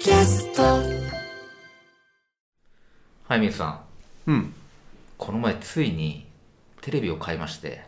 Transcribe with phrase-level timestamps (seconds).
[0.00, 0.62] キャスト。
[3.28, 3.82] はいみつさ
[4.26, 4.30] ん。
[4.30, 4.54] うん。
[5.18, 6.26] この前ついに
[6.80, 7.84] テレビを買いまして。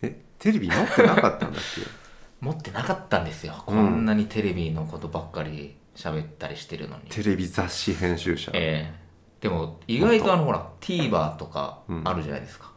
[0.00, 1.62] えテレビ持ってなかったんだっ
[2.40, 7.02] 持ってなかったんですよ、うんこんなにテレビのことばっかり喋ったりしてるのに。
[7.08, 8.52] けテレビ雑誌編集者。
[8.54, 9.40] ええ。
[9.40, 12.70] でも意外とあのほら TVer とかあるじゃないですか、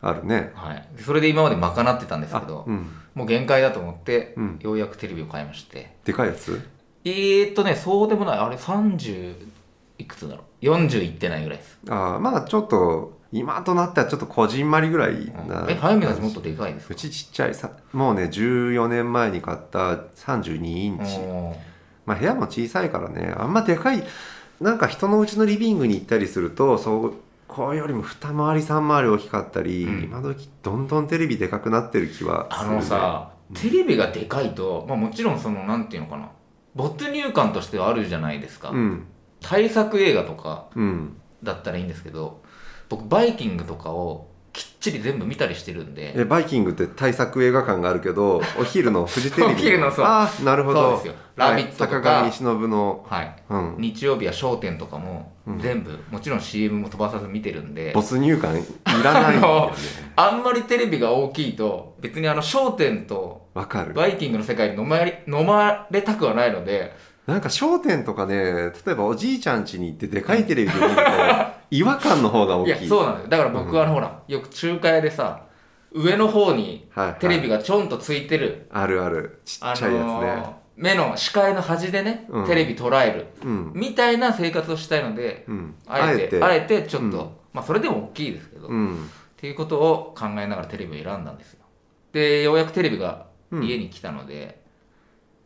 [0.00, 0.52] あるね。
[0.54, 0.88] はい。
[1.00, 2.86] それで今まで賄ってたんですけど、うん。
[3.16, 4.58] もう限界だと思って、うん。
[4.62, 5.96] ようやくテレビを買いまして。
[6.04, 6.75] でかいやつ？
[7.06, 8.38] えーっとねそうでもない。
[8.38, 9.34] あれ30
[9.98, 15.48] いくつだろう？40いってないぐらいです、ああまあちょっと今となってはちょっとこじんまりぐらいうん。
[15.48, 16.94] な、え早見さんもっとでかいですか？
[16.94, 21.18] うちちっちゃいさもうね14年前に買った32インチ、
[22.04, 24.02] まあ部屋も小さいからねあんまでかい
[24.60, 27.14] なんか人のうちのリビングに行ったりするとそう
[27.46, 30.02] これよりも二回り三回り大きかったり、うん。
[30.04, 32.76] 今時どんどんテレビでかくなってる気はあするね。
[32.76, 36.28] のさ、テレビがでかいと、まあ、もちろんそのなんていうのかな
[36.76, 39.06] 没入感としてはあるじゃないですか、うん。
[39.40, 41.16] 大作映画とかうん。
[41.42, 42.42] だったらいいんですけど
[42.88, 46.18] 僕バイキングとかをきっちり全部見たりしてるんで。
[46.18, 50.04] えバイキングって大作映画館があるけど お昼のフジテレビお昼のそう。
[50.06, 50.82] ああなるほど。
[50.82, 55.58] そうですよ「ラビット!」とはいか、坂上忍の、はい、うん、日曜日は『笑点』とかもうん。
[55.60, 57.92] 全部、もちろん CM も飛ばさず見てるんで。
[57.94, 58.64] 没入感い
[59.04, 59.72] らないんだよね。
[60.16, 63.92] あんまりテレビが大きいと別にあの『笑点』とわかる。
[63.92, 66.94] バイキングの世界に飲まれ飲まれたくはないので
[67.26, 68.36] なんか『笑点』とかね
[68.86, 71.02] 例えばおじいちゃん家に行ってでかいテレビで見ると
[71.70, 72.70] 違和感の方が大きい。
[72.70, 73.28] いやそうなんだよ。
[73.28, 75.40] だから僕はほらよく中華屋でさ
[75.92, 77.18] 上の方にはいはい。
[77.18, 79.40] テレビがちょんとついてる、あるある。
[79.44, 82.46] ちあっちゃいやつね、のー目の視界の端でね、うん。
[82.46, 83.26] テレビ捉える。
[83.42, 83.72] うん。
[83.74, 85.74] みたいな生活をしたいので、うん。
[85.88, 86.82] あえてあえて。
[86.82, 87.30] ちょっと、うん。
[87.54, 89.10] まあそれでも大きいですけど、っうん。
[89.38, 91.60] ていうことを考えながらテレビを選んだんですよ。
[92.12, 94.60] でようやくテレビがうん家に来たので、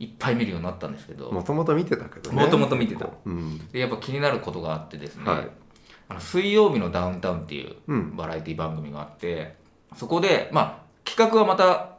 [0.01, 1.31] いっぱい見るようになったんですけど。
[1.31, 2.43] もともと見てたけどね。
[2.43, 3.09] もともと見てた。
[3.27, 3.59] うん。
[3.69, 5.49] でやっぱ気になることがあってですね、はい。
[6.09, 8.17] あの水曜日のダウンタウンっていううん。
[8.17, 9.57] バラエティ番組があって
[9.95, 11.99] そこでまあ企画はまた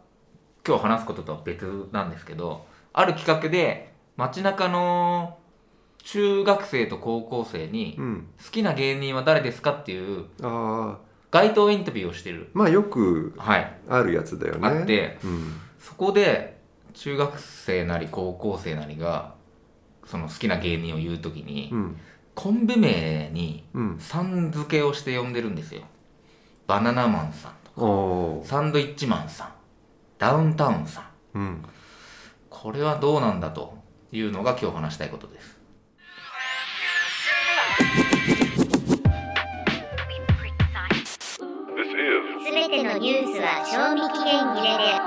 [0.67, 5.37] 今日話すこととは別なんですけどある企画で街中の
[6.03, 8.27] 中学生と高校生にうん。
[8.43, 10.25] 好きな芸人は誰ですかっていう
[11.29, 14.67] 街頭インタビューをしてる、まあよくはい、あるやつだよね。
[14.67, 15.53] あってうん。
[15.79, 16.60] そこで
[16.93, 19.35] 中学生なり高校生なりが
[20.05, 21.97] その好きな芸人を言う時に、うん。
[22.33, 23.99] コンビ名にうん。
[23.99, 25.81] さん付けをして呼んでるんですよ。
[26.67, 29.49] バナナマンさんとかサンドイッチマンさん
[30.17, 31.37] ダウンタウンさん。
[31.37, 31.65] うん。
[32.49, 33.77] これはどうなんだと
[34.11, 35.59] いうのが今日話したいことです。
[42.45, 45.00] すべてのニュースは賞味期限切れで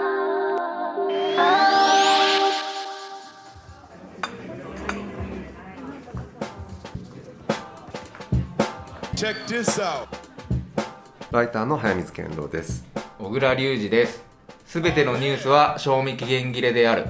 [11.33, 12.85] ライターの早水健郎です。
[13.19, 14.23] 小倉隆二です。
[14.67, 17.07] すべてのニュースは賞味期限切れである。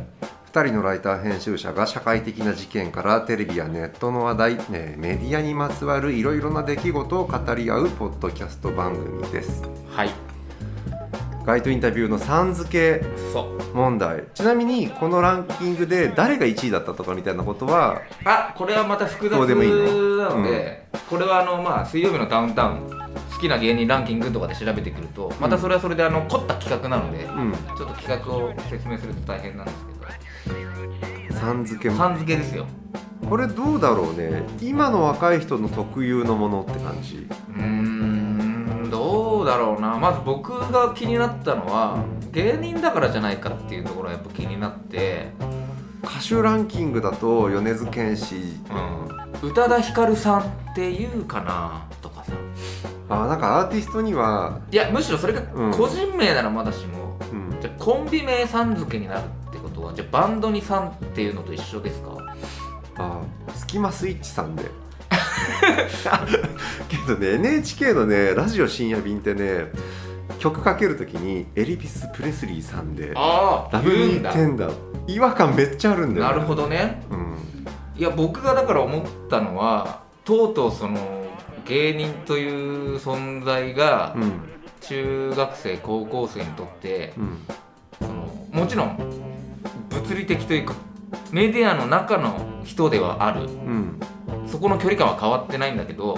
[0.53, 9.63] 2人のライター編集者が社会的な事件からテレビやネットの話題、ねメディアにまつわるいろいろな出来事を語り合うポッドキャスト番組です。
[9.91, 10.24] はい
[11.47, 13.05] 街頭インタビューのさん付け
[13.75, 14.25] 問題。
[14.35, 20.17] ちなみにこのランキングで誰が1位だったとかみたいなことはあこれはまた複雑どうでもいいの。
[20.17, 22.89] なのでこれはあのまあ水曜日のダウンタウン
[23.35, 27.53] 好きな芸人ランキングとかで調べてくるとまたそれはそれであの凝った企画なので、うん。
[27.77, 29.95] ちょっと企画を説明すると大変なんですけ
[31.35, 32.67] さん付けどさん付けですよ。
[33.29, 34.45] これどうだろうね。
[34.61, 37.27] 今の若い人の特有のものって感じ。
[37.51, 37.94] うーん
[39.15, 39.97] どうだろうな。
[39.97, 45.31] まず僕が気になったのは芸人だからじゃないかっていうところがやっぱ気になって、
[46.03, 48.37] 歌手ランキングだと米津玄師。
[49.43, 52.33] うん、宇多田ヒカルさんっていうかなとかさ。
[53.09, 55.71] あなんかアーティストにはいやむしろそれがうん。
[55.73, 57.61] 個人名ならまだしも、うん。
[57.61, 62.17] じゃあコンビ名さん付けになるってことはじゃあバンドにさんっていうのと一緒ですか？
[62.97, 63.21] あ
[63.55, 64.65] スキマスイッチさんで
[66.89, 69.73] けどね NHK のねラジオ深夜便ってね
[70.39, 74.75] 曲かけるときにエリビス・プレスリーさんでああラブミ言うんだーテンダー
[75.07, 77.03] 違和感めっちゃあるんだよ、なるほどね。
[77.11, 77.37] うん。
[77.97, 80.99] いや僕がだから思ったのはとうとうその
[81.67, 84.33] 芸人という存在がうん。
[84.81, 87.39] 中学生高校生にとってうん。
[88.01, 88.99] そのもちろん
[89.91, 90.75] 物理的というか
[91.33, 93.43] メディアの中の人ではある。
[93.43, 94.01] うん
[94.55, 96.17] そこの距離感は変わってないんだけど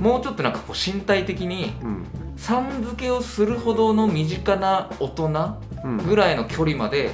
[0.00, 2.06] もうちょっとなんかこう身体的にうん。
[2.38, 5.96] さん付けをするほどの身近な大人うん。
[5.98, 7.10] ぐらいの距離まで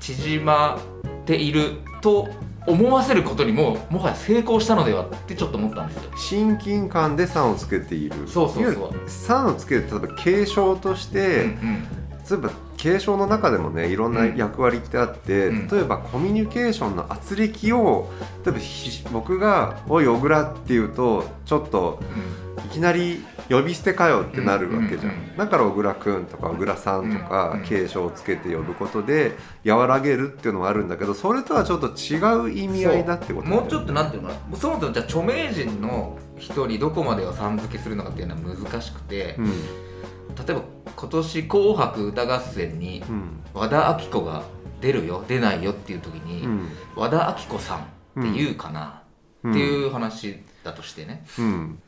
[0.00, 0.78] 縮ま
[1.22, 2.28] っていると
[2.66, 6.10] 思わせることにももはや成功したのではってちょっと思ったんですよ。
[6.16, 8.26] 親近感で「さん」をつけている。
[8.26, 9.10] そうそうそう。
[9.10, 11.86] さん」をつける例えば継承として、うんうん
[12.30, 15.68] 例えば継承の中でもねいろんな役割ってあって、うん。
[15.68, 18.10] 例えばコミュニケーションの圧力を
[18.44, 22.00] 例えばひ僕が「おい小倉」って言うとちょっと
[22.66, 34.56] いきなり呼び捨てかよってなるわけじゃん、うんうんうんだから小倉くんとか小倉さんとかうんうん継承をつけて呼ぶことで和らげるっていうのがあるんだけどそれとはちょっと違う意味合いだってこともうちょっとなんていうのかな。
[34.56, 39.52] そもそもじゃあ著名人の一人どこまでをさん付けするのかっていうのは難しくて、うん
[40.46, 40.62] 例えば
[40.96, 43.40] 今年「紅白歌合戦」にうん。
[43.54, 44.42] 和田アキ子が
[44.80, 46.68] 出るよ出ないよっていう時に、うん。
[46.94, 47.82] 和田アキ子さんっ
[48.24, 49.02] て言うかな、
[49.42, 49.50] うん。
[49.52, 51.82] っていう話だとしてね、うん。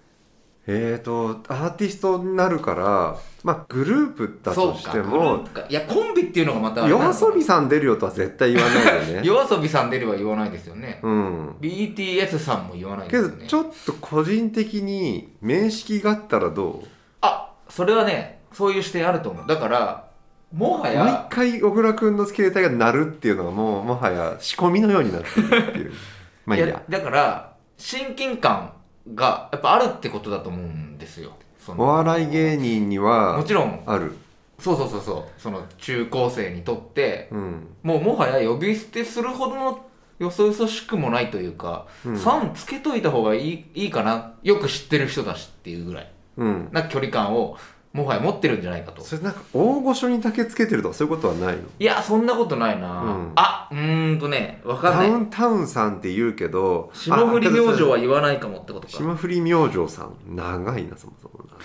[0.67, 9.23] えーとアーティストになるからまあグループだとしてもいやコンビっていうのがまた夜遊びさん出るよとは絶対言わないよね。
[9.25, 11.49] 夜遊びさん出れば言わないですよね、うん。
[11.61, 13.37] BTS さんも言わないでけすよね。
[13.45, 16.85] どちょっと個人的に面識があったらど
[17.23, 19.47] あそれはねそういう視点あると思う。
[19.47, 20.11] だから
[20.53, 25.93] もはう毎や回小倉君の携帯が鳴るっていうのがもうもはや仕込みのようになってるっていう。
[26.47, 26.83] まあいいや。
[26.89, 28.73] だから親近感
[29.15, 31.33] がやっぱあるってことだと思うんですよ。
[31.59, 33.83] そおの笑い芸人にもはちろん。
[33.87, 34.17] ある。
[34.59, 35.41] そうそうそうそう。
[35.41, 37.69] その中高生にとってうん。
[37.83, 39.87] もうもはや呼び捨てするほどの
[40.19, 42.19] よそよそしくもないというか、うん。
[42.19, 44.33] さんつけといた方がいいいいかな。
[44.43, 46.13] よく知ってる人だしっていうぐらい。
[46.37, 46.69] うん。
[46.73, 47.57] な距離感を
[47.93, 49.03] もはや持ってるんじゃないかと。
[49.03, 51.63] それなんか大御所にだけつけてるとかそういうことはないの？
[51.79, 53.33] いやそんなことないな、うん。
[53.35, 55.11] あうーんとねわかんない。
[55.11, 58.93] ダウンタウンさんって言うけど霜降り明星はあ言わないかもってことか。
[58.93, 61.57] 霜降り明星さん長いなそもそもな。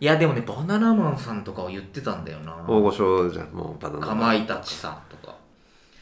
[0.00, 2.64] いやでもねバナナマンさんとかは言ってたんだよな。
[2.66, 5.36] 大御所じゃんもうバナナかまいたちさんとか。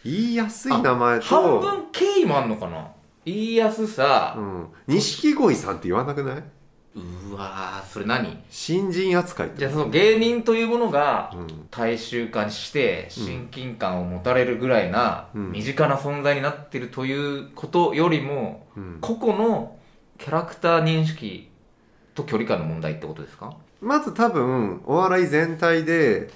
[0.05, 1.27] 言いやすい名前と。
[1.27, 2.89] 半分敬意もあんのかな。
[3.25, 4.35] 言いやすさ。
[4.37, 4.69] うん。
[4.87, 6.45] 錦鯉さんって言わなくない？
[7.33, 8.39] うわーそれ何？
[8.51, 11.67] 新人扱いってじゃあその芸人というものがうん。
[11.71, 15.53] 大衆化して親近感を持たれるぐらいなうん。
[15.53, 18.99] 身近な存在になってるということよりもうん。
[19.01, 19.77] 個々の
[20.19, 21.49] キャラクター認識
[22.15, 23.55] と距離感の問題ってことですか？
[23.81, 26.31] まず多分お笑い全体で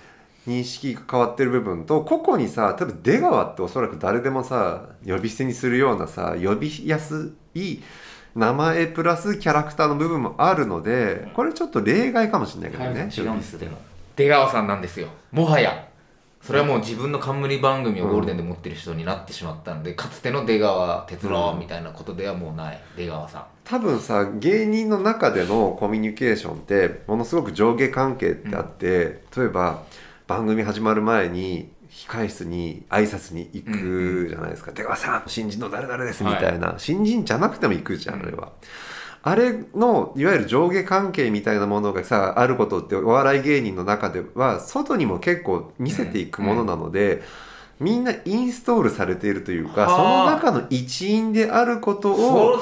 [0.48, 7.80] 認識が変わってる部分と個々にさ多分出川っておそらく誰でもさ呼び捨てにするようなさ呼びやすい
[8.36, 13.66] 名前プラスキャラクターの部分もあるのでこれちょっと例外かもしれないけどね、違うんですって
[14.14, 15.08] 出川さんなんですよ。
[15.32, 15.88] もはや。
[16.42, 22.80] それはもう自分の冠番組をゴールデンで持ってる人になってしまったので、かつての出川哲朗みたいなことではもうない。
[22.96, 23.44] 出川さん。
[23.64, 29.82] 多分さ芸人の中でのコミュニケーションってものすごく上下関係ってあって、例えば
[30.28, 38.52] 番組始まる前に控室に挨拶に行くじゃないですか「出川さん新人の誰々です」みたいな、新人じゃなくても行くじゃんあれは。
[39.22, 47.24] あれのいわゆる上下関係みたいなものがさあることってお笑い芸人の中では外にも結構見せていくものなので、
[47.80, 49.96] みんなインストールされているというかはあ。
[49.96, 52.60] その中の一員であることを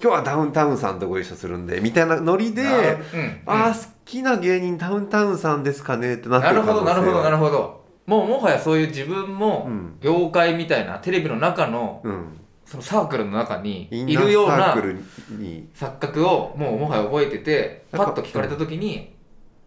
[0.00, 3.40] 今日はダウンタウンさんとご一緒するんでみたいなノリで、なうん。
[3.46, 9.98] ああ好きな芸人ダウンタウンさんですかねってなってなるほる可能性どなるほどなるほほどもうもはやそういう自分もうん。
[10.00, 15.02] 業界みたいなテレビの中のうん、そのサークルの中にいるようなーサークル
[15.38, 15.68] に。
[15.74, 19.14] 錯覚をもうもはや覚えててパッと聞かれた時に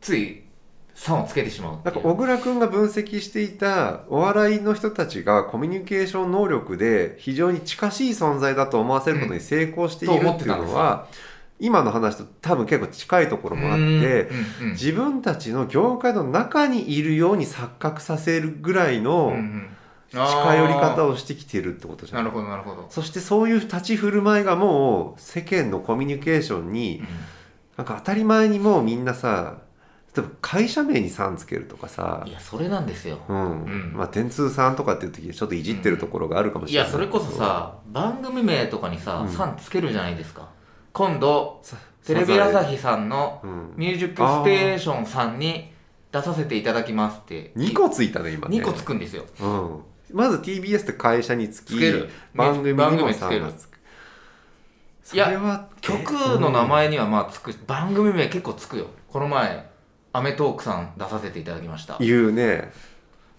[0.02, 0.44] つい
[0.96, 10.62] 「さん」をつけてしまうなんか小倉君が分析していたお笑いの人たちがコミュニケーション能力で非常に近しい存在だと思わせることに成功しているっいうっててたん
[11.60, 19.70] 今の話と多分結構近いところもあって、うんうんうん自分たちの業界の中にいるように錯覚させるぐらいのうんうん。
[20.12, 27.04] 近寄り方ををしてきてるってことじゃないなるほどなるほど、そしてそういう立ち振る舞いがもう世間のコミュニケーションに
[27.78, 29.60] なんか当たり前にもうみんなさ
[30.16, 33.20] 例えば会社名に「さん」つけるとかさいやそれなんですよ。
[33.30, 33.94] うん、うん。
[33.96, 40.50] まあ電通さんとかっていう時ちょっといじってるところがあるかもしいれないやそれこそさ番組名とかにさうん「さん」つけるじゃないですか
[40.94, 45.72] 今度さテレビ朝日さんのうん「ミュージックステーション」さんに
[46.12, 47.52] 出させていただきますって。
[47.56, 48.58] 2個ついたね今ね。
[48.58, 49.26] 2個つくんですよ。
[49.40, 51.76] うん、まず TBS って会社につき
[52.34, 53.78] 番組に番組さんがつく
[55.04, 58.88] そいやれは曲の名前にはまあつく番組名結構つくよ。
[59.08, 59.70] この前
[60.14, 61.98] 『アメトーーク』さん出させていただきました。
[62.00, 62.72] 言うね。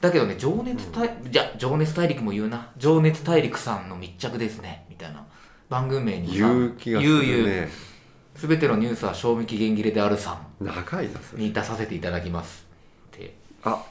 [0.00, 2.70] だけどね情熱大、じゃ情熱大陸も言うな。
[2.76, 4.86] 情熱大陸さんの密着ですね。
[4.88, 5.24] みたいな
[5.70, 7.68] 番組名にさ言う気がするね。
[8.34, 11.42] 全てのニュースは賞味期限切れであるさ長いなそれ。
[11.42, 12.66] んに出させていただきます
[13.14, 13.34] って。
[13.62, 13.82] あ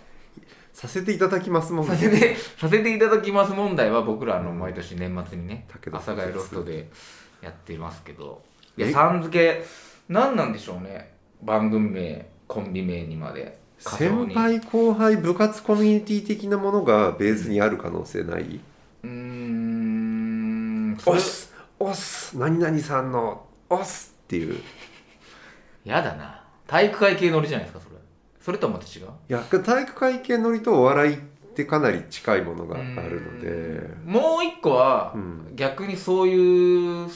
[0.73, 6.89] させていただきますもんさせてさせていただきます問題は僕らあの毎年年末にね武田阿佐ヶ谷ロフトで
[7.41, 8.41] やってますけど。
[8.77, 9.65] いえやさん付け
[10.09, 13.57] 何なんでしょうね番組名コンビ名にまで。
[13.79, 18.59] 先輩後輩部活コミュニティ的なものがベースにある可能性ない、
[19.03, 21.48] うーんそれおっす
[21.79, 22.37] おっす。
[22.37, 24.61] 何々さんのおっすっていう。
[25.85, 26.43] やだな。
[26.67, 27.95] 体育会系乗りじゃないですかそれ。
[28.41, 29.05] それとはまた違う？
[29.05, 31.17] いや体育会系ノリとお笑いっ
[31.55, 33.49] てかなり近いものがあるので。
[34.05, 34.11] うん。
[34.11, 35.55] もう一個は、うん。
[35.55, 37.07] 逆にそういう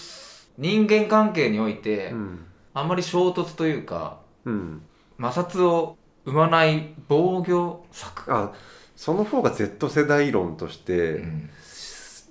[0.57, 2.45] 人間関係において、うん。
[2.73, 4.81] あんまり衝突というかうん。
[5.21, 8.53] 摩擦を生まない防御策、あ
[8.95, 11.49] その方が Z 世代論として、うん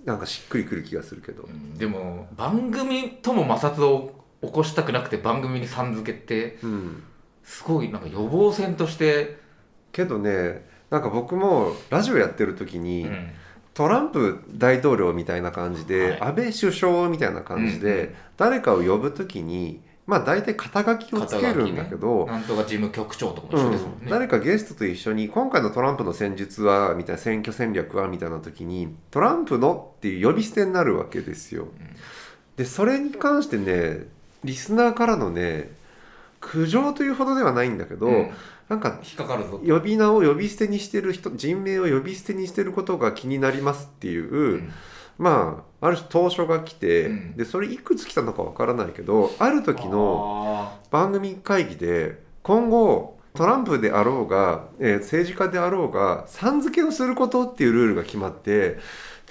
[0.05, 7.03] なんかしっくりくる気がするけど、うんでも番組とも摩擦を起こしたくなくて番組にさん付けってうん、
[7.45, 9.39] すごいなんか予防線として、
[9.93, 13.31] けどねなんか僕もラジオやってる時に、うん。
[13.73, 16.21] トランプ大統領みたいな感じで、はい。
[16.21, 31.69] 安倍首相みたいな感じで、誰かを呼ぶ時にまあ大体肩書きをつけるんだけど、なんとか事務局長とかも一緒ですもんね、うん、誰かゲストと一緒に今回のトランプの戦術はみたいな選挙戦略はみたいな時にトランプのっていう呼び捨てになるわけですよ。
[32.57, 34.07] でそれに関してね
[34.43, 35.71] リスナーからのね
[36.41, 38.31] 苦情というほどではないんだけど、うん。
[38.69, 44.73] なんか引っかかるぞ呼び名を呼び捨てにしてる人人名を呼び捨てにしてることが気になりますっていう、うん
[45.19, 47.37] まあある種当初が来て、うん。
[47.37, 58.79] でそれいくつ来たのかわからないけどある時のあ番組会議で今後トランプであろうが、えー政治家であろうがさん付けをすることっていうルールが決まって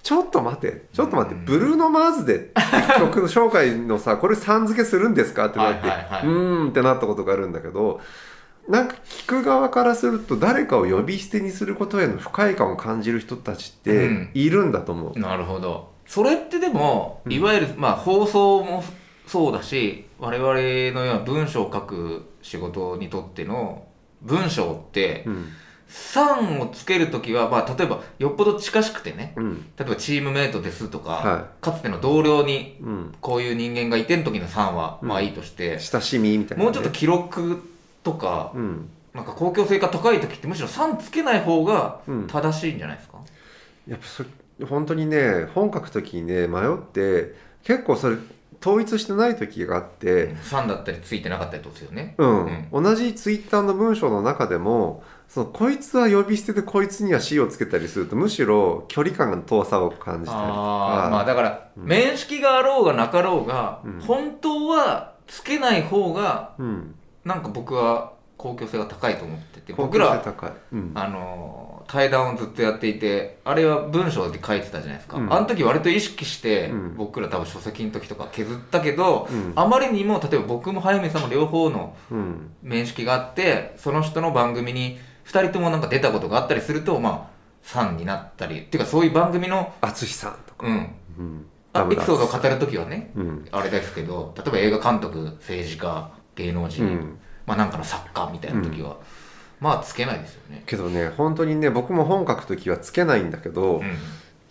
[0.01, 1.45] ちょっと待ってちょっと待って、うん。
[1.45, 2.51] ブルーノ・マーズで
[2.97, 5.47] 曲の紹介のさこれさん付けするんですか？
[5.47, 6.27] ってなって、はいはいはい。
[6.27, 8.01] うーんってなったことがあるんだけど
[8.67, 14.31] なんか聞く側からすると誰かを呼び捨てにすることへの不快感を感じる人たちってうん。
[14.33, 15.13] いるんだと思う。
[15.13, 15.91] ーなるほど。
[16.05, 17.33] それってでもうん。
[17.33, 18.83] いわゆる、まあ放送も
[19.27, 20.59] そうだし我々の
[21.05, 23.85] ような文章を書く仕事にとっての
[24.21, 25.47] 文章ってうん
[25.87, 29.55] 「さん」をつける時は、まあ、例えばよっぽど近しくてねうん。
[29.77, 35.07] 例えばチームメイトですとか、はかつての同僚にうん、こういう人間がいてん時の「さん」はうん。
[35.09, 37.70] まあいいとして、親しみみたいな、ね、もうちょっと記録
[38.03, 38.89] とか、うん。
[39.13, 42.27] なんか公共性が高い時ってむしろ「さん」つけない方がうん。
[42.27, 43.17] 正しいんじゃないですか、
[43.87, 44.29] やっぱそれ
[44.65, 48.17] 本当にね本書く時にね迷って結構それ
[48.61, 52.15] 統一してない時があって、「さん」だったりついてなかったりとですよね。
[52.17, 52.67] うん。
[52.71, 61.09] 同じツイッターの文章の中でもそのこいつは呼び捨てでこいつには死をつけたりするとむしろ距離感の遠さを感じたりとか。
[61.11, 61.85] まあだから、うん。
[61.85, 63.99] 面識があろうがなかろうが、うん。
[64.01, 75.31] 本当はつけない方がうん、なんか僕は公共性が高いと思ってて僕ら高い、うん、あの対談をずっとやっていてあれは文章で書いてたじゃないですか、うん。
[75.31, 76.95] あの時割と意識して、うん。
[76.95, 79.53] 僕ら多分書籍の時とか削ったけど、うん。
[79.55, 82.51] あまりにも例えば僕も早見さんも両方のうん。
[82.63, 93.47] 面識があってその人の番組に2人ともなんか出たことがあったりするとまあ3になったりっていうかそういう番組の、淳さんとか、うん、うん、あエピソードをか語る時はねうん。
[93.51, 97.17] あれですけど例えば映画監督政治家芸能人、うん。
[97.45, 98.97] まあなんかの作家みたいな時は、
[99.59, 100.63] まあつけないですよね。
[100.65, 103.97] けどね本当にね僕も本書く時はつけないんだけど、うん。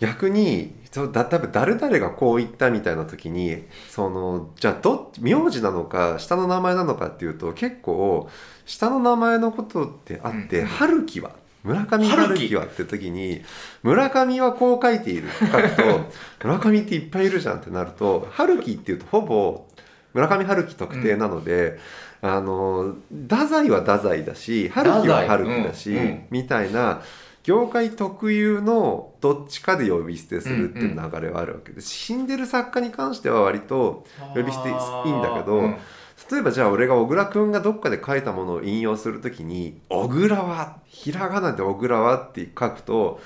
[0.01, 8.27] 逆にそうだ多分誰々がこう言ったみたいな時にそのじゃあど名字なのか下の名前なのかっていうと結構
[8.65, 11.31] 下の名前のことってあってうん「春樹は」
[11.63, 13.43] 村上春樹はって時に
[13.83, 15.29] 村上はこう書いている。
[15.39, 16.09] 書くと
[16.43, 19.67] 村上っていっぱいいるじゃんってなると春樹っていうとほぼ
[20.13, 21.79] 村上春樹特定なので、
[22.21, 26.25] あの太宰は太宰だし春樹は春樹だし、うんうん。
[26.29, 27.01] みたいな
[27.43, 35.77] 業界特有のどっちかで呼び捨てするっていう流れはあるわけです、死んでる作家に関しては割と呼び捨ていいんだけどうん。
[36.31, 43.19] 例えばじゃあ俺が小倉くんがどっかで書いたものを引用するときに「小倉は」ひらがなで「小倉は」って書くと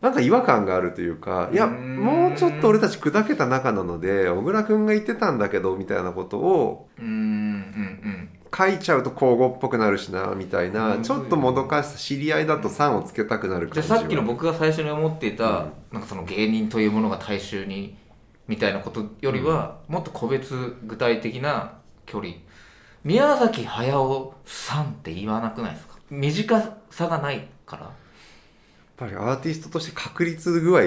[0.00, 6.88] なんか違和感があるというかいやもうちょっと俺たち砕けた仲なので小倉くんが言ってたんだけどみたいなことを
[8.56, 15.72] 書いちゃうと口語っぽくなるしなみたいなうんちょっともどかしさ知り合いだと「さん」をつけたくなるじゃあ感じはさっきの僕が最初に思っていた、うん。
[15.92, 17.96] なんかその芸人というものが大衆に
[18.48, 21.72] みたいなことよりは、もっと個別具体的な
[22.04, 22.34] 距離。
[23.02, 25.96] 宮崎駿さんって言わなくないですか？
[26.10, 27.90] 短さがないから
[28.96, 30.82] ぱりアーティストとして確立具合。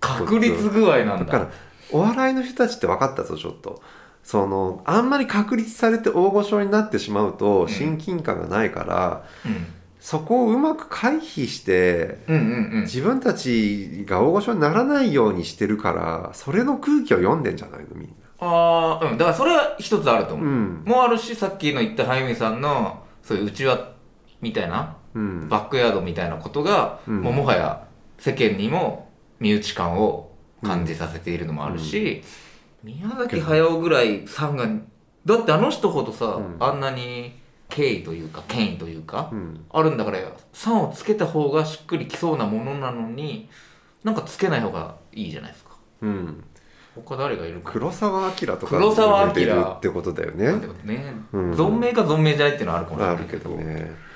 [0.00, 1.24] 確率具合なんだ。
[1.24, 1.50] だから
[1.90, 3.82] お笑いの人たちって分かったぞちょっと。
[4.22, 7.68] そのあんまり確立されて大御所になってしまうとん。
[7.68, 9.66] 親近感がないから、うん。
[10.00, 12.80] そこをうまく回避してうんうんうん。
[12.82, 18.14] 自分たちが大御所にならないようにしてるからそれの空気を読んでんじゃないのみんな。
[18.40, 19.18] ああうん。
[19.18, 20.82] だからそれは一つあると思う、うん。
[20.84, 23.93] もうあるしさっきの言った早見さんのそういう内輪
[24.44, 25.48] みたいなうん。
[25.48, 27.22] バックヤードみたいなことが、うん。
[27.22, 27.86] もうもはや
[28.18, 29.08] 世間にも
[29.40, 30.32] 身内感を
[30.62, 32.22] 感じさせているのもあるし、
[32.82, 34.68] 宮崎駿ぐらいさんが
[35.24, 36.56] だってあの人ほどさ、うん。
[36.60, 37.38] あんなに
[37.70, 39.64] 敬意というか権威というか、うん。
[39.72, 40.18] あるんだから
[40.52, 43.48] 「さん」をつけた方がしっくりきそうなものなのに
[44.02, 45.70] なんかつけない方がいいじゃないですか。
[46.02, 46.44] うん。
[46.94, 47.72] 他誰がいるか。
[47.72, 50.52] 黒澤明とか黒澤明ってことだよね。
[50.84, 51.52] ね、うん。
[51.52, 54.13] 存命か存命じゃないっていうのはあるかもしれあるないけどね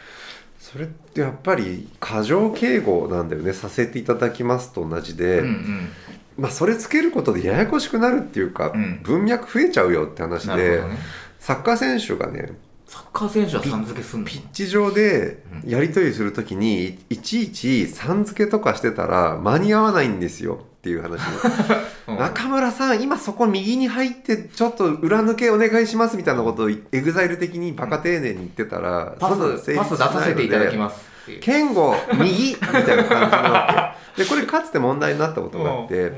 [0.70, 3.54] それってやっぱり過剰敬語なんだよね。
[3.54, 5.88] させていただきますと同じで、うんうん。
[6.36, 9.00] まあそれつけることでややこしくなるっていうか、うん。
[9.02, 10.98] 文脈増えちゃうよって話で、ね。
[11.40, 12.52] サッカー選手がね
[12.86, 14.26] サッカー選手はさん付けすんの？
[14.26, 21.20] ピッチ上でやり取りするときにいちいちさん付けとかしてたら間に合わないんですよっていう話
[22.06, 22.18] うん。
[22.18, 31.40] 中村さん今そこ右に入ってちょっと裏抜けお願いしますみたいなことを EXILE的にバカ丁寧に言ってたら、パそんなのスパス出させていただきますっていう。
[31.40, 33.98] 健吾右みたいな感じになって。
[34.18, 36.12] でこれかつて問題になったことがあって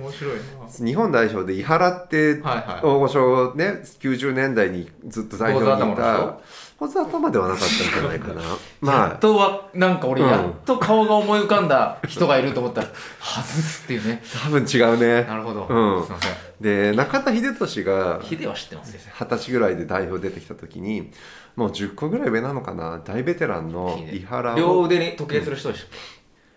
[0.83, 2.41] 日本代表で井原って
[2.83, 6.39] 大御所ね90年代にずっと代表にいた
[6.81, 8.41] 坊主頭ではなかったんじゃないかな。
[8.43, 8.49] や
[8.81, 12.89] まっとはなんか俺うんやっと顔が思い浮かんだ人がいると思ったら
[13.21, 14.23] 外すっていうね。
[14.35, 15.25] あ多分違うね。
[15.25, 16.05] なるほど、うん。
[16.05, 16.33] すいません。
[16.59, 19.01] で中田英寿がヒデは知ってますよ。
[19.21, 21.13] 二十歳ぐらいで代表出てきた時に
[21.55, 23.01] もう10個ぐらい上なのかな？
[23.05, 25.85] 大ベテランの井原を両腕に時計する人でしょ、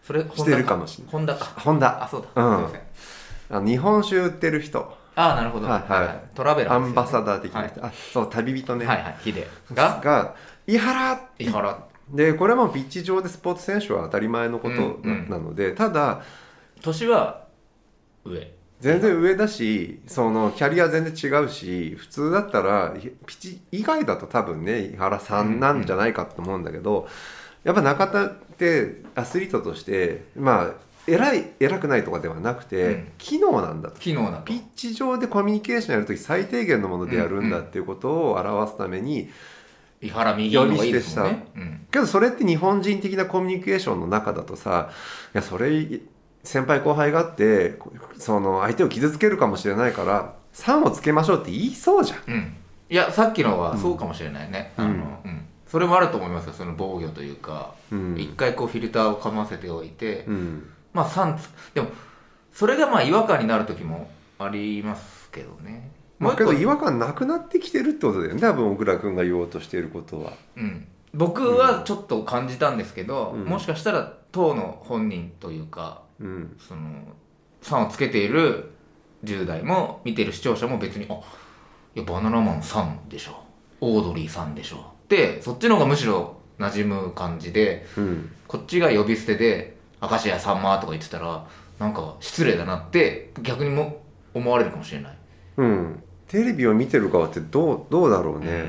[0.07, 1.11] それしてるかもしれない。
[1.11, 1.45] ホンダか。
[1.57, 2.01] ホンダ。
[2.01, 2.57] あそうだ、うん。
[2.57, 2.81] すいません。
[3.57, 6.35] あの日本酒売ってる人ああなるほど、はいはい。
[6.35, 9.05] トラベラーね、アンバサダー的な人、あそう旅人ね、はいはい。
[9.05, 10.01] はいヒデが？
[10.03, 15.43] が井原井原でこれもピッチ上でスポーツ選手は当たり前のことな,、うんうん。
[15.45, 16.21] のでただ
[16.81, 17.45] 年は
[18.25, 18.53] 上。
[18.79, 27.07] 全然上だしそのキャリア全然違うし普通だったらピッチ以外だと多分ね井原さんなんじゃないかと思うんだけど、
[27.63, 30.73] やっぱ中田ってアスリートとしてまあ
[31.07, 33.11] 偉い偉くないとかではなくて、うん。
[33.17, 33.99] 機能なんだと。
[33.99, 34.43] 機能だと。
[34.43, 39.29] ピッチ上でコミュニケーションやるとき最低限のものでやるんだっていうことを表すために、
[40.03, 44.91] 井原右の方がいいですもんね、うん、けどそれって日本人的なコミュニケーションの中だとさ
[45.33, 46.01] いやそれ
[46.43, 47.79] 先輩後輩があって
[48.17, 52.19] その相手を傷つけるかもしれないから「さん」をつけましょうって言いそうじゃん。
[52.27, 52.53] うん、
[52.89, 54.85] いやさっきのはそうかもしれないね、うん。
[54.85, 57.73] あのうん、それもあると思いますよその防御というか。
[57.89, 58.15] うん。
[58.19, 61.49] 一、回こうフィルターをかませておいて、うんまあ3つ。
[61.73, 61.89] でも
[62.51, 65.91] それがまあ違和感になる時もありますけどね。
[66.19, 68.41] まあ、けど違和感なくなってきてるってことだよね。
[68.41, 70.33] 多分小倉君が言おうとしていることは。
[70.55, 73.45] うん、僕はちょっと感じたんですけど、うん。
[73.45, 76.55] もしかしたら当の本人というかうん。
[76.59, 76.81] その
[77.61, 78.71] 3をつけている
[79.23, 81.13] 10代も見てる視聴者も別に「あ
[81.95, 83.43] いやバナナマンさんでしょ。
[83.81, 88.31] オードリーさんでしょ」ってそっちの方がむしろ馴染む感じでうん。
[88.47, 89.77] こっちが呼び捨てで
[90.09, 91.45] 「明石家さんま」とか言ってたら
[91.79, 95.17] なんか失礼だなって逆にも思われるかもしれない。
[95.57, 98.65] うん、テレビを見てる側ってどうどうだろうね。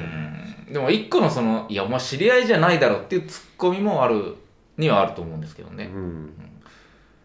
[0.66, 0.72] うん。
[0.72, 4.36] でも一個のその「いやお前知り合いじゃないだろ」っていうツッコミもある
[4.76, 5.90] にはあると思うんですけどね。
[5.94, 6.30] うん。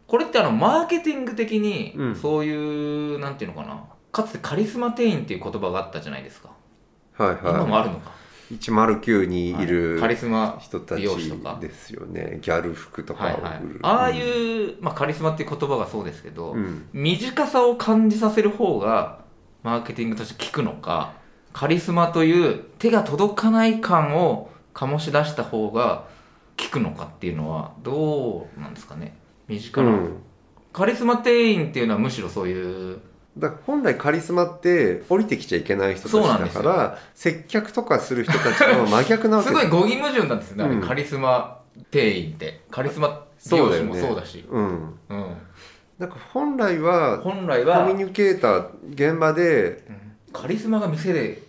[0.07, 2.15] これってあのマーケティング的にうん。
[2.15, 3.83] そういう、なんていうのかな。
[4.11, 6.49] かつてカリスマ店員っていう言葉があったじゃないですか、
[7.17, 8.09] はい今もはあるのか。
[8.09, 8.13] い、
[8.51, 9.67] 109にいはい。
[9.67, 12.39] るカリスマ人たちですよね。
[12.41, 13.61] ギャル服とかはいはい。
[13.83, 16.87] ああいう、まあ、カリスマっていう言葉がそうですけど、うん。
[16.93, 19.19] 短さを感じさせる方が
[19.63, 21.13] マーケティングとして効くのか
[21.53, 26.05] カリスマという手が届かない感を醸し出した方が
[26.57, 29.17] 効くのかっていうのはどうなんですかね。
[29.47, 30.17] 身近な、うん。
[30.73, 32.99] カリスマ店員っていうのはむしろそういう
[33.39, 41.59] だ本来カリスマって降りてきちゃいけない人たちだから接客とかする人たちの真逆なわけすごい語義矛盾なんですよね、うんカリスマ
[41.91, 42.61] 店員って。
[42.69, 44.45] カリスマ美容師もそうだし。
[44.49, 45.37] うんうん。
[45.97, 46.09] なん。
[46.09, 50.15] か本来はコ本来は、ミュニケーター現場でうん。
[50.33, 51.41] カリスマが店で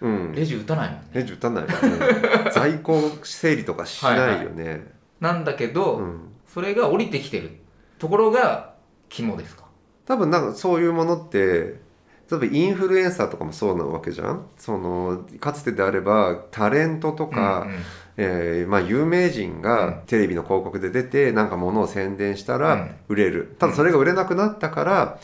[0.00, 0.32] うん。
[0.34, 2.50] レジ打たないもんね、レジ打たないよね。
[2.52, 6.20] 在庫整理とかしないよね、なんだけど、うん。
[6.46, 7.52] それが降りてきてる
[7.98, 8.74] ところが
[9.08, 9.65] 肝ですか
[10.06, 11.84] 多分なんかそういうものって
[12.28, 14.46] 例えばインフルエンサーとかもそうなわけじゃん？
[14.56, 17.76] そのかつてであればタレントとか、うんうん。
[18.18, 19.62] えーまあ、有名人うん。
[19.62, 22.60] がテレビの広告で出てなんか物を宣伝したうん。
[22.62, 25.20] ら売れる、ただそれが売れなくなったから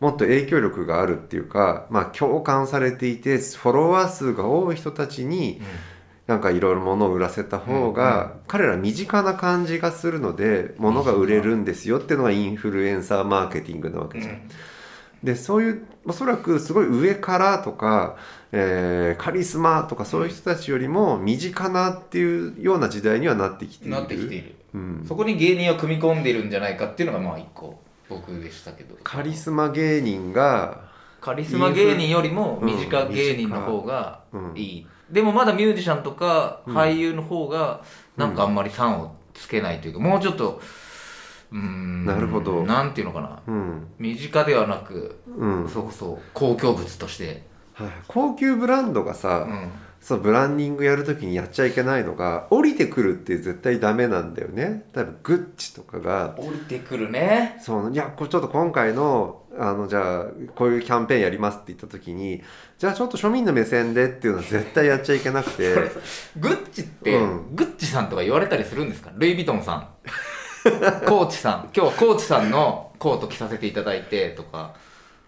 [0.00, 5.62] もっと影響力があるっていうか、まあ、共感されていてフォロワー数が多い人たちに
[6.26, 14.40] なんかいろいろ物を売らせた方が、彼ら身近な感じがするので物が売れるんですよっていうのがインフルエンサーマーケティングなわけじゃん。
[15.22, 18.16] でそういうおそらくすごい上からとか、
[18.52, 23.94] えーカリスマとかそういう人たちよりも身近なっていうような時代にはなってきている。
[23.94, 24.54] なってきている。
[24.74, 28.96] うん、そこに芸人を組み込んでるんじゃないかっていうのがまあ一個僕でしたけど。
[29.02, 30.84] カリスマ芸人が、
[31.20, 34.52] カリスマ芸人よりも身近芸人の方がうん。
[34.54, 36.76] いい、でもまだミュージシャンとかうん。
[36.76, 37.82] 俳優の方が
[38.16, 40.60] なんかあんまり3をつけないというか、もうちょっと
[41.52, 42.64] うーんなるほど。
[42.64, 43.40] なんていうのかな。
[43.46, 43.86] うん。
[43.98, 45.68] 身近ではなくうん。
[45.68, 47.42] そうそう公共物として、
[47.74, 49.70] はい、高級ブランドがさ、うん、
[50.06, 54.84] そのブランディングやるときにやっちゃいけないのが降りてくるって絶対ダメなんだよね。
[54.94, 56.36] 例えばグッチとかが。
[56.38, 57.58] 降りてくるね。
[57.60, 62.40] そういやちょっと今回のあのじゃあこういうキャンペーンやりますって言った時に
[62.78, 65.74] じゃあちょっと庶民の目線でっていうのは絶対やっちゃいけなくて。
[66.38, 67.56] グッチって、うん。
[67.56, 69.10] グッチさんとか言われたりするんですか？
[69.16, 69.88] ルイ・ヴィトンさん。
[70.62, 71.70] コーチさん。
[71.74, 74.74] 今日はコーチさんのコート着させていただいてとか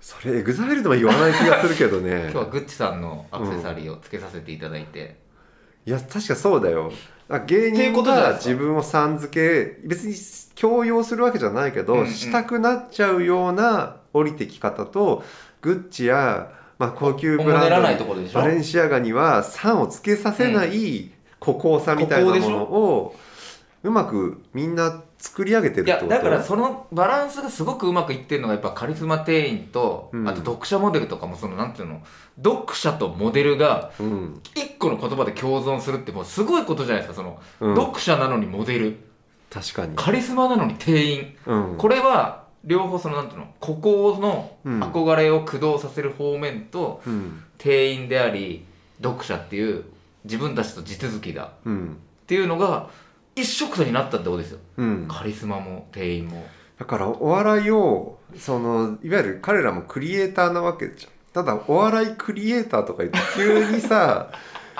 [0.00, 2.30] それ EXILEでも言わない気がするけどね。
[2.30, 5.16] 今日はグッチさんのアクセサリーをつけさせていただいて、
[5.86, 6.92] いや確かそうだよ。
[7.28, 10.14] あ芸人が自分をさん付け別に
[10.54, 12.06] 強要するわけじゃないけど、うんうん。
[12.08, 15.22] したくなっちゃうような降りてき方と
[15.60, 23.16] グッチや、まあ、高級ブランドバレンシアガには3をつけさせない孤高さみたいなものを
[23.82, 26.14] うまくみんな作り上げてるっいやてこと？
[26.14, 30.28] だからそのバランスがすごくうまくいってるのがやっぱカリスマ店員と、うん。
[30.28, 32.00] あと読者モデルとかもそのなんていうの？
[32.36, 34.40] 読者とモデルがうん。
[34.54, 37.16] 一個の言葉で共存するってもうすごいことじゃないですか。
[37.16, 37.76] その、うん。
[37.76, 38.96] 読者なのにモデル。
[39.50, 41.36] 確かに、カリスマなのに店員。
[41.46, 43.46] うん、これは両方そのなんていうの？
[43.58, 44.80] 孤高のうん。
[44.82, 47.42] 憧れを駆動させる方面と、うん。
[47.56, 48.64] 店員であり
[49.02, 49.84] 読者っていう
[50.24, 51.96] 自分たちと地続きだっうん。
[52.28, 52.90] ていうのが
[53.40, 54.58] 一色たになったってことですよ。
[54.76, 55.06] うん。
[55.08, 56.46] カリスマも店員も。
[56.78, 61.12] だからお笑いをそのいわゆる彼らもクリエイターなわけじゃん。
[61.32, 64.30] ただお笑いクリエイターとか言って急にさ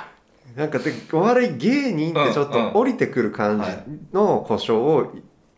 [0.55, 3.67] なんかでお笑い芸人ってちょっと降りてくる感じ
[4.13, 5.11] の故障を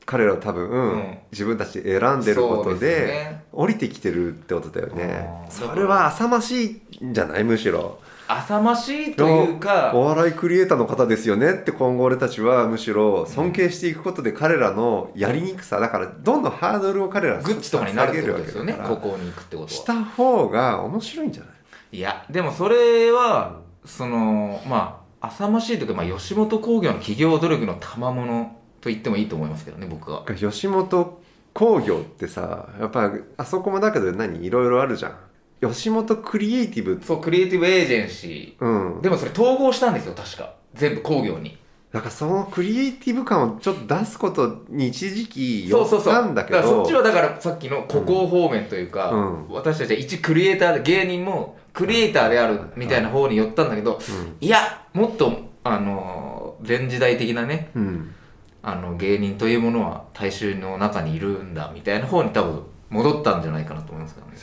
[0.05, 1.17] 彼らは多分、うん。
[1.31, 5.29] 自分たちで選んでることで降りてきてるってことだよね。
[5.45, 7.43] うんそれは浅ましいんじゃない？
[7.43, 7.99] むしろ
[8.39, 19.67] 浅ましいというかお笑いクリエイターの方ですよねって今後俺たちはむしろ尊敬していくことで彼らのやりにくさだからどんどんハードルを彼らはグッチとかになるってことですよねここに行くってことは。
[19.69, 21.97] した方が面白いんじゃない？
[21.97, 30.23] いやでもそれはそのまあ浅ましいというか、まあ、吉本興業の企業努力の賜物と言ってもいいと思いますけどね僕は。
[30.35, 31.21] 吉本
[31.53, 34.45] 興業ってさやっぱあそこもだけど何？
[34.45, 35.15] いろいろあるじゃん
[35.61, 37.01] 吉本クリエイティブ。
[37.03, 38.97] そうクリエイティブエージェンシうん。
[38.99, 40.53] ーでもそれ統合したんですよ確か。
[40.73, 41.57] 全部興業に。
[41.91, 46.63] だからそのクリエイティブ感をちょっと出すことに一時期寄ったんだけど。
[46.63, 49.49] そっちはだからさっきの孤高方面というか、うん。
[49.49, 53.99] 私たちは一クリエイターで芸人もクリエイターであるみたいな方に寄ったんだけど、
[54.39, 55.31] いやもっと
[55.63, 58.15] あのー前時代的なねうん、うん
[58.63, 64.33] あの芸人というものは大衆の中にいるんだみたいな方に多分戻ったんじゃないかなと思いますけどね。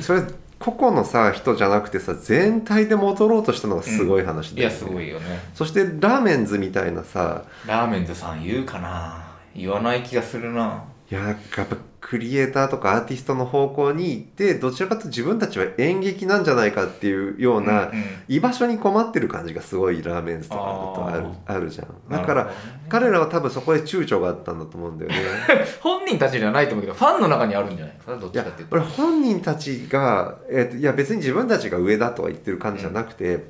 [0.00, 0.22] それ
[0.72, 5.40] 個々のさ人じゃなくてさ全体で戻ろうとしたのがすごい話だよね、いやすごいよね。
[5.54, 9.24] そしてラーメンズみたいなさラーメンズさん言うかな。
[9.54, 18.04] 言わない気がするないややっぱクリエイターとかアーティストの方向に行ってどちらかというと自分たちは演劇なんじゃないかっていうような、うんうん。
[18.28, 22.52] 居場所に困ってる感じがすごいラーメンズとかだとあるあるじゃんだから、
[22.88, 25.16] 彼らは多分そこで躊躇があったんだと思うんだよね。
[25.80, 28.76] 本人たちじゃないと思うけどファンの中にあるんじゃないですかどっいやちかっていうと。
[28.76, 33.46] 俺本人たちが、えーといや別に自分たちが上だとは言ってる感じじゃなくて、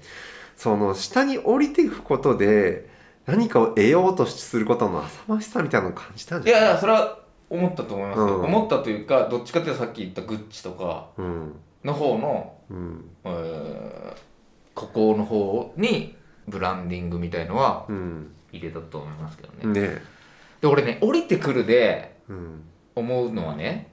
[0.56, 2.88] その下に降りていくことで
[3.26, 8.18] 何かを得ようとすることの浅ましさみたいなのを感じたんいじゃないやいやそれは思ったと思います。
[8.18, 8.44] よ、うん。
[8.44, 11.52] 思ったというかどっちかっていうとさっき言ったグッチとかうん。
[11.84, 13.10] の方の、うん。
[13.24, 14.16] えー、
[14.74, 16.16] ここの方に
[16.48, 18.32] ブランディングみたいのはうん。
[18.52, 20.02] 入れたと思いますけどね、ね。
[20.60, 22.62] で俺ね降りてくるでうん。
[22.94, 23.90] 思うのはね、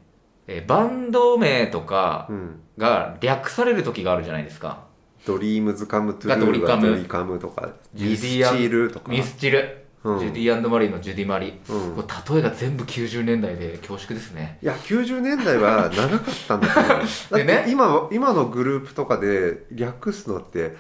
[0.47, 2.59] えーバンド名とかうん。
[2.77, 4.85] が略される時があるじゃないですか。
[5.25, 6.87] ドリームズカムトゥルーがドリカム。
[6.89, 9.11] ドリカムとかミスチールとか。
[9.11, 10.19] ミスチル、うん。
[10.19, 11.95] ジュディマリーのジュディマリ、うん。
[11.95, 14.57] 例えが全部90年代で恐縮ですね。
[14.61, 17.37] いや90年代は長かったんだけど。
[17.37, 17.65] でね。
[17.69, 20.75] 今今のグループとかで略すのって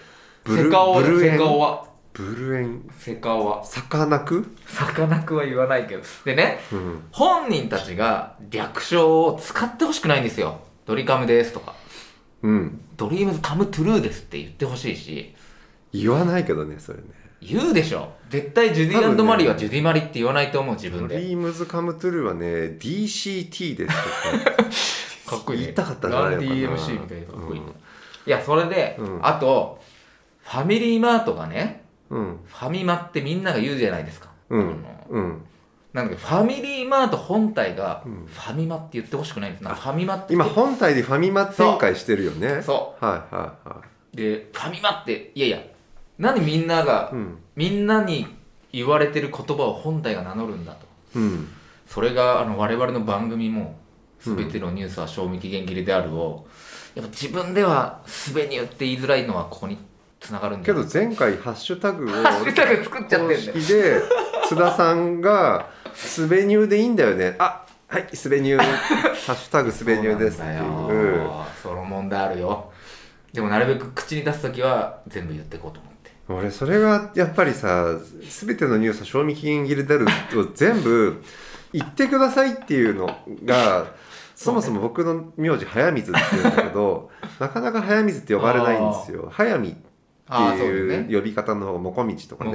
[0.45, 2.89] セカオワブルエン？
[2.97, 3.55] セカオワブルエン？
[3.55, 6.03] セカオワサカナクさかなクは言わないけど。
[6.25, 7.03] でねうん。
[7.11, 10.59] 本人たちが略称を使ってほしくないんですよ。
[10.85, 11.73] ドリカムですとか。
[12.41, 12.81] うん。
[12.97, 15.33] ドリームズカムトゥルーですって言ってほしいし。
[15.93, 17.05] 言わないけどねそれね
[17.47, 18.11] 言うでしょ。
[18.29, 21.15] 絶対ジュディマリーはジュディマリって言わないと思う自分で。
[21.15, 25.65] ドリームズカムトゥルーはね DCT ですとか かっこいいね。
[25.65, 26.51] 言いたかったんじゃないのかな。
[26.51, 27.71] DMC みたいなかっこいいね、うん。
[27.71, 27.73] い
[28.25, 29.19] やそれで、うん。
[29.21, 29.81] あと
[30.43, 32.39] ファミリーマートがねうん。
[32.47, 34.85] ファミマってみんなが言うじゃないですか、うん。
[35.09, 35.41] うん。
[35.93, 38.25] なんだっけファミリーマート本体がうん。
[38.25, 39.63] ファミマって言ってほしくないんです。
[39.63, 42.61] なんかファミマって今本体でファミマ展開してるよね。
[42.61, 43.81] そはいはいは
[44.13, 45.59] うでファミマっていやいや
[46.23, 47.37] なんでみんなが、いうん。
[47.55, 48.25] みんなに
[48.71, 50.87] 言われてる言葉を本体が名乗るんだと。
[51.15, 51.49] うん。
[51.85, 53.75] それがあの我々の番組も
[54.19, 56.47] 全てのニュースは賞味期限切れであるを、
[56.95, 59.77] やっぱ自分ではすべに言って言いづらいのはここに
[60.19, 60.75] つながるんだよ。
[60.75, 63.53] けど前回ハッシュタグを ハッシュタグ作っちゃってんだよ。
[63.53, 64.01] 公 式で
[64.47, 68.63] 津田さんが「スベニューでいいんだよね」あはいスベニュー。
[68.63, 71.17] ハッシュタグスベニューですっていう。
[71.19, 71.45] よ。
[71.61, 72.71] その問題あるよ。
[73.33, 75.92] でもなるべく口に出す時は全部言っていこうと思って
[76.29, 77.97] 俺それがやっぱりさ
[78.45, 80.05] 全てのニュースは賞味期限切れである
[80.39, 81.21] を全部
[81.73, 83.87] 言ってくださいっていうのが
[84.35, 87.09] そもそも僕の名字早水っていうんだけど
[87.39, 89.29] なかなか早水って呼ばれないんですよ。
[89.31, 91.13] 早見っていうね。
[91.13, 92.51] 呼び方の方がもこみちとかね。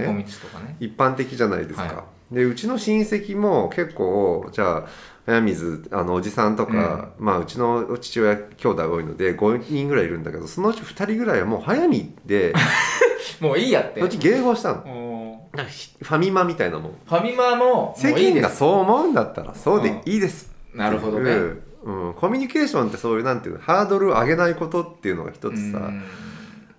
[0.61, 0.77] ね。
[0.81, 4.87] 一般的じゃないですか、はでうちの親戚も結構じゃあ
[5.25, 12.55] 早水あのおじさんとか、まあうちの父親兄弟多いので5人ぐらいいるんだけどそのうち2人ぐらいはもう早見で
[13.41, 14.01] もういいやって。
[14.01, 14.85] うち迎合したの？
[14.85, 16.93] もなんかひファミマみたいなもん。
[16.93, 18.43] うファミマもも世ういいです。
[18.43, 20.53] 間がそう思うんだったらそうでいいです。
[20.75, 21.31] なるほどね。
[21.33, 22.09] うん。
[22.09, 26.05] うん、コミュニケーションってそういうなんていうのハードルを上げないことっていうのが一つさうん。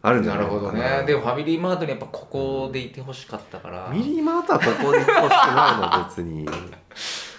[0.01, 0.61] あるんじゃなるほな。
[0.61, 1.07] いのかなどね。
[1.07, 3.89] でもファミリーマートにやっぱここでいてほしかったから。
[3.91, 6.47] ミリーマートはここで行ってほしくないの別に。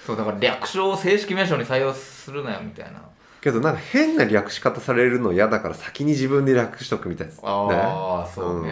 [0.06, 3.02] そうだから略称を正式名称に採用するなよみたいな
[3.40, 7.42] けどなんか変な略し方されるの嫌だから先に自分で略しとくみたいですね。
[7.44, 8.70] ああそうね、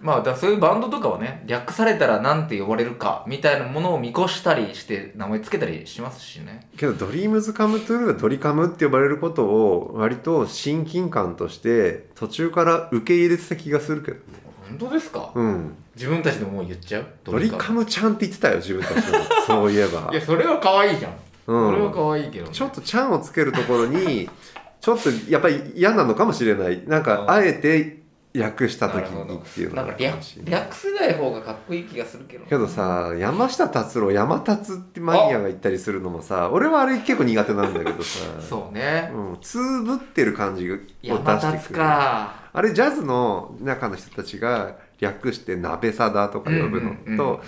[0.00, 6.68] まあだそういうバンドとかはね略されたらなんて呼ばれるかみたいなものを見越したりして名前つけたりしますしね。
[6.76, 14.22] けどドリームズカムトゥルーはドリカムって呼ばれることを割と親近感として途中から受け入れてた気がするけどね。
[14.68, 15.74] 本当ですか、うん。
[15.94, 17.06] 自分たちでももう言っちゃう？
[17.22, 17.84] ドリカム。
[17.84, 19.02] ちゃんって言ってたよ自分たちも
[19.46, 20.10] そういえば。
[20.10, 21.12] いやそれは可愛いじゃん、
[21.46, 21.70] うん。
[21.70, 24.28] それは可愛いけど、ね、ちょっとちゃんをつけるところに
[24.80, 26.82] ちょっとやっぱり嫌なのかもしれない。
[26.86, 27.30] なんかうん。
[27.30, 28.04] あえて
[28.34, 30.52] 略した時にっていうのなんか略があるかもしれない。
[30.52, 38.18] 略せない方がかっこいい気がするけどけどさ山下達郎山達ってマニアが言ったりするのもさ俺はあれ結構苦手なんだけどさ。
[38.42, 39.12] そうね。
[39.14, 42.34] うん、つぶってる感じを出してくるか。
[42.52, 47.18] あれジャズの中の人たちが略して鍋さだとか呼ぶのと、うんうん。
[47.18, 47.40] うんうん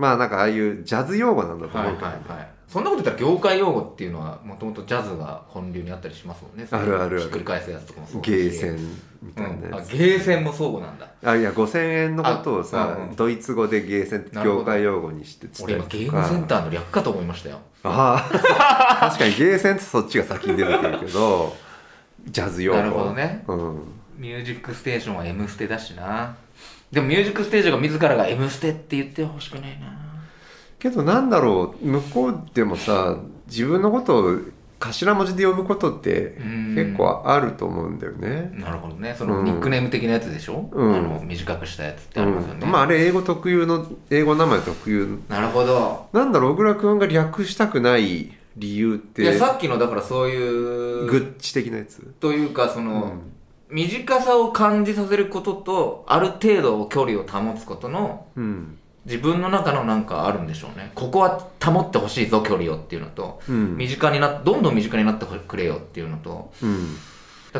[0.00, 6.68] まあなんかああいうジャズ用語なんだとはい思うけど、はいはいそんなこと言ったら業界用語っていうのはもともとジャズが本流にあったりしますもんね。
[6.70, 8.78] あるあるひっくり返すやつとかもそうゲーセン
[9.20, 11.08] みたいなやつ、ゲーセンも相互なんだ。
[11.24, 13.16] あいや5000円のことをさ、あうんうん。
[13.16, 15.96] ドイツ語でゲーセンって業界用語にして俺伝えるとか。
[15.96, 17.58] 今ゲームセンターの略かと思いましたよ。
[17.82, 18.30] あ
[19.02, 21.56] あ 確かにゲーセンってそっちが先に出てくるけど
[22.26, 22.78] ジャズ用語。
[22.78, 23.42] なるほどね。
[23.48, 23.78] うん、
[24.16, 26.36] ミュージックステーションは「M ステ」だしな
[26.92, 29.86] でもミュージックステーションが自らが「M ステ」って言ってほしくないな。
[30.78, 34.38] けどなんだろう向こうでもさ自分のことを
[34.80, 36.74] 頭文字で呼ぶことってうん。
[36.74, 38.50] 結構あると思うんだよね。
[38.54, 39.14] なるほどね。
[39.16, 40.94] そのニックネーム的なやつでしょ、うん。
[40.94, 42.70] あの短くしたやつってありますよね、うん。
[42.70, 46.08] まああれ英語特有の英語名前特有なるほど。
[46.12, 52.00] なんだろう小倉君が略したくない理由っていやさっきのだからそういうグッチ的なやつ。
[52.18, 53.20] というかその、うん
[53.70, 58.76] 短さを感じさせることとある程度距離を保つことのうん。
[59.06, 60.92] 自分の中のなんかあるんでしょうね。
[60.94, 63.76] ここは保ってほしいぞ距離をっていうのと、うん。
[63.76, 66.96] 身近になどんどん身近になってくれよっていうのとうん。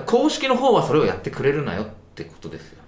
[0.07, 2.81] 公式の方はそれをやってくれるなよってことですよ。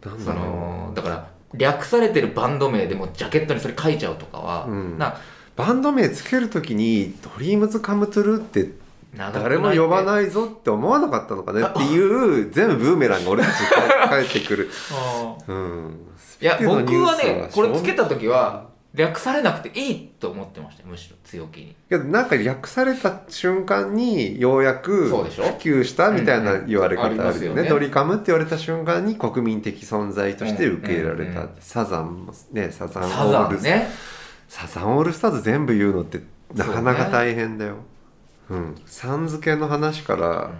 [0.00, 4.98] だろのだから略されてるバンド名でもジャケットにそれ書いちゃうとかは、うん。
[4.98, 5.14] なう
[5.56, 8.70] バンド名つけるときに「ドリームズカムトゥルーって
[9.16, 13.66] 誰も呼ばいないぞって思わなかったのかねっていう全部ブーメランが俺たちに
[14.08, 14.70] 返ってくる。
[15.46, 15.98] うん、
[16.40, 21.74] いや僕はねこれつけた時は略されなくていいと思ってましたよむしろ強気に。
[21.88, 25.16] けどなんか略された瞬間にようやく普
[25.58, 33.88] 及したみたいな言われ方あるよね,、ドリカムって言われた瞬間に国民的存在として受け入れられた、うんうんうんサザンもねサザンオールス、ンね。
[34.48, 36.20] サザンオールスターズ全部言うのって
[36.54, 37.78] なかなか大変だよ
[38.50, 38.74] う,、ん。
[38.86, 40.50] さん付けの話から、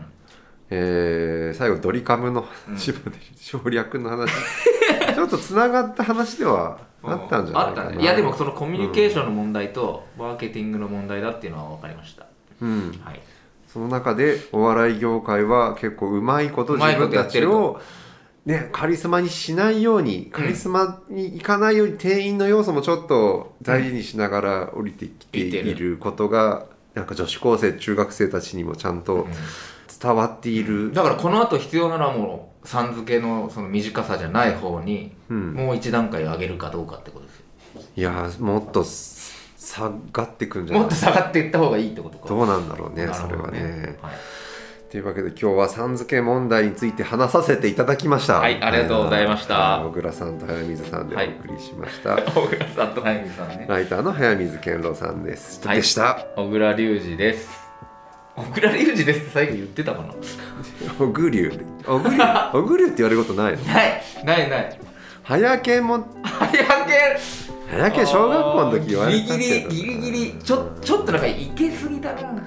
[0.70, 4.31] えー最後ドリカムの話まで、省略の話。
[5.14, 8.03] ちょっとつながった話ではあったんじゃないかな、あったね。
[8.03, 12.27] いやでもそのコミュニケーションの問題とマーケティングの問題だっていうのは分かりました、
[12.61, 13.01] うん。
[13.05, 13.20] はい。
[13.75, 17.81] その中でお笑い業界は結構うまいこと自分たちを
[18.47, 29.26] ねカリスマにしないようにカリスマにいかないように店員の要素もちょっと大事にしながら降りてきていることがなんか女子高生中学生たちにもちゃんと
[30.00, 37.38] 伝わっている、だからこの後必要なのはもうさん付けのその短さじゃない方にうん、もう一段階上げるかどうかってことです。
[37.38, 43.98] よいやーもっと下がってくんじゃないもっと下がっていった方がいいってことかどうなんだろうねなるそれはね。
[44.00, 44.14] はい
[44.94, 48.35] というわけで今日はさん付け問題について話させていただきました。
[48.35, 52.22] はいありがとうございましたはい小倉さんと早水さんでおはい送りしました。
[52.22, 55.66] 小倉さんと早水さんねライターの早水健郎さんです。
[55.66, 56.24] はいでした。
[56.37, 57.50] 小倉隆二です
[58.37, 60.14] 小倉隆二ですって最後言ってたかな？
[60.96, 61.52] 小栗竜。
[61.85, 63.64] 小栗小栗竜って言われることないの？
[63.64, 64.80] ないないない
[65.24, 67.18] 早健も早け
[67.68, 69.68] 早健小学校の時言われギリギたけど。
[69.70, 72.44] リギリギリちょちょっとなんかいけすぎだな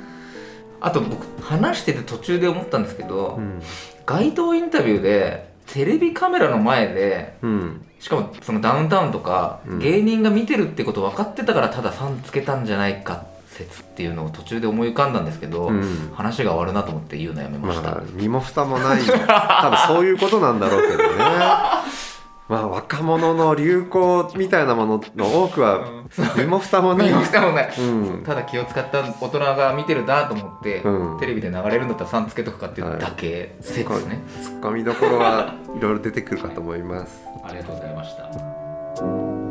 [0.80, 3.62] あと僕話してて途中で思ったんですけど、うん。
[4.06, 7.86] 街頭インタビューでテレビカメラの前でうん。
[8.00, 21.08] しかもそのダウンタウンとか、うん芸人が見てるってこと分かってたからただ「さん」つけたんじゃないか説っていうのを途中で思い浮かんだんですけど、うん話が終わるなと思って言うのやめました、まあ身も蓋もない多分そういうことなんだろうけどね
[22.48, 26.04] まあ若者の流行みたいなものの多くは
[26.38, 27.08] 身も蓋もない。
[27.10, 27.82] 見ましたもんねう
[28.22, 28.24] ん。
[28.24, 31.20] ただ気を使った大人が見てるなと思って、うん。
[31.20, 37.22] テレビで流れるんだったら「さん」つけとくかっていうだけ説ですね、ツッコミどころはいろいろ出てくるかと思います。
[37.44, 39.47] ありがとうございました